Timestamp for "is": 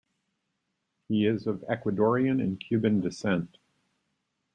1.27-1.45